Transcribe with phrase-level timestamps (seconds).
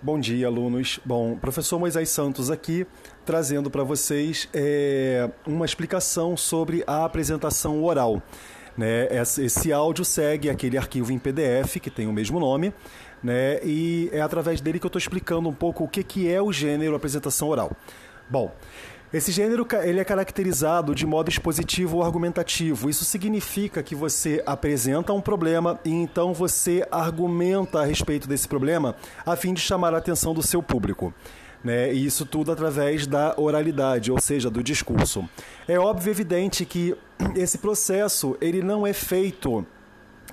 [0.00, 1.00] Bom dia, alunos.
[1.04, 2.86] Bom, professor Moisés Santos aqui,
[3.26, 8.22] trazendo para vocês é, uma explicação sobre a apresentação oral.
[8.76, 9.08] Né?
[9.10, 12.72] Esse áudio segue aquele arquivo em PDF que tem o mesmo nome,
[13.20, 13.58] né?
[13.64, 16.52] e é através dele que eu estou explicando um pouco o que, que é o
[16.52, 17.72] gênero apresentação oral.
[18.30, 18.54] Bom,
[19.12, 22.90] esse gênero ele é caracterizado de modo expositivo ou argumentativo.
[22.90, 28.94] Isso significa que você apresenta um problema e então você argumenta a respeito desse problema
[29.24, 31.14] a fim de chamar a atenção do seu público.
[31.64, 31.92] Né?
[31.92, 35.26] E isso tudo através da oralidade, ou seja, do discurso.
[35.66, 36.94] É óbvio e evidente que
[37.34, 39.66] esse processo ele não é feito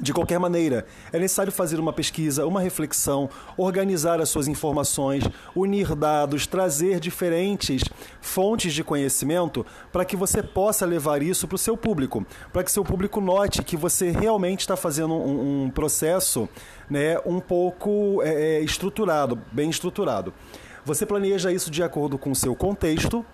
[0.00, 5.24] de qualquer maneira, é necessário fazer uma pesquisa, uma reflexão, organizar as suas informações,
[5.54, 7.82] unir dados, trazer diferentes
[8.20, 12.72] fontes de conhecimento para que você possa levar isso para o seu público, para que
[12.72, 16.48] seu público note que você realmente está fazendo um, um, processo
[16.88, 20.32] né, um pouco é, é estruturado, bem estruturado.
[20.84, 23.24] Você planeja isso de acordo com o seu contexto,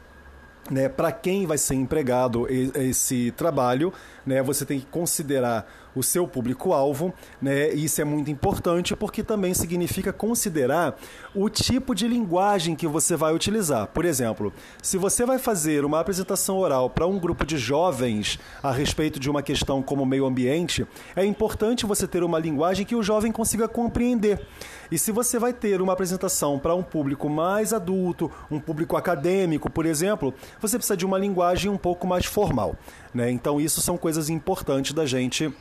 [0.70, 3.92] né, para quem vai ser empregado esse trabalho,
[4.26, 5.66] né, você tem que considerar
[5.98, 10.96] o seu público-alvo, né, isso é muito importante porque também significa considerar
[11.34, 13.88] o tipo de linguagem que você vai utilizar.
[13.88, 18.70] Por exemplo, se você vai fazer uma apresentação oral para um grupo de jovens a
[18.70, 23.02] respeito de uma questão como meio ambiente, é importante você ter uma linguagem que o
[23.02, 24.46] jovem consiga compreender.
[24.90, 29.68] E se você vai ter uma apresentação para um público mais adulto, um público acadêmico,
[29.68, 32.76] por exemplo, você precisa de uma linguagem um pouco mais formal.
[33.12, 33.30] Né?
[33.30, 35.52] Então, isso são coisas importantes da gente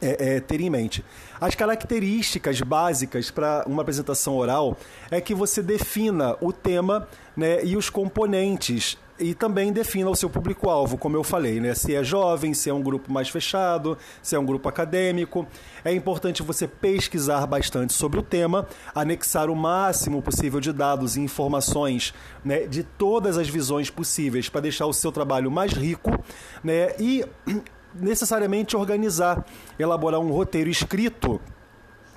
[0.00, 1.04] é, é, ter em mente.
[1.40, 4.76] As características básicas para uma apresentação oral
[5.10, 10.28] é que você defina o tema né, e os componentes e também defina o seu
[10.28, 11.74] público-alvo, como eu falei, né?
[11.74, 15.46] Se é jovem, se é um grupo mais fechado, se é um grupo acadêmico.
[15.84, 21.20] É importante você pesquisar bastante sobre o tema, anexar o máximo possível de dados e
[21.20, 22.12] informações
[22.44, 26.10] né, de todas as visões possíveis para deixar o seu trabalho mais rico,
[26.62, 26.94] né?
[26.98, 27.24] E
[28.00, 29.44] necessariamente organizar,
[29.78, 31.40] elaborar um roteiro escrito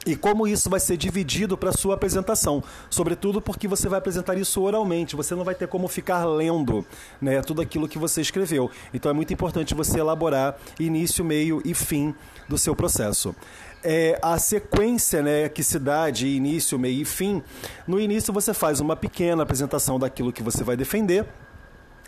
[0.06, 4.62] e como isso vai ser dividido para sua apresentação, sobretudo porque você vai apresentar isso
[4.62, 6.85] oralmente, você não vai ter como ficar lendo,
[7.22, 8.72] né, tudo aquilo que você escreveu.
[8.94, 12.16] Então é muito importante você elaborar início, meio e fim
[12.47, 13.35] do seu processo.
[13.84, 17.44] É, a sequência né, que se dá de início, meio e fim,
[17.88, 21.25] no início você faz uma pequena apresentação daquilo que você vai defender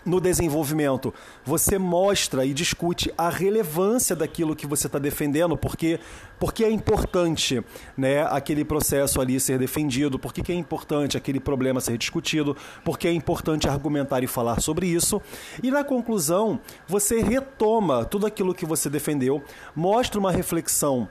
[0.06, 1.14] no desenvolvimento,
[1.46, 6.00] você mostra e discute a relevância daquilo que você está defendendo, porque,
[6.40, 7.64] porque é importante
[7.96, 13.08] né, aquele processo ali ser defendido, porque que é importante aquele problema ser discutido, porque
[13.08, 15.22] é importante argumentar e falar sobre isso.
[15.62, 19.44] E na conclusão, você retoma tudo aquilo que você defendeu,
[19.76, 21.08] mostra uma reflexão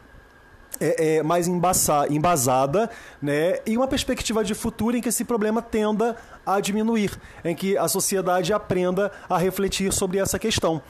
[0.80, 5.60] é, é, mais embaçar, embasada né, e uma perspectiva de futuro em que esse problema
[5.60, 7.12] tenda a diminuir,
[7.44, 10.82] em que a sociedade aprenda a refletir sobre essa questão.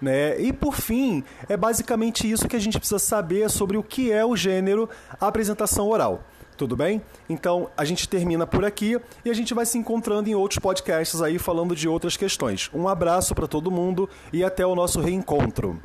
[0.00, 0.40] Né?
[0.40, 4.24] E por fim, é basicamente isso que a gente precisa saber sobre o que é
[4.24, 4.88] o gênero
[5.20, 6.22] apresentação oral.
[6.56, 7.00] Tudo bem?
[7.28, 11.22] Então a gente termina por aqui e a gente vai se encontrando em outros podcasts
[11.22, 12.68] aí falando de outras questões.
[12.74, 15.80] Um abraço para todo mundo e até o nosso reencontro.